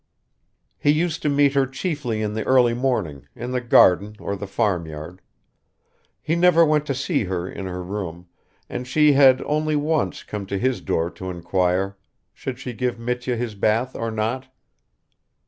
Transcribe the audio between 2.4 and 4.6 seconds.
early morning, in the garden or the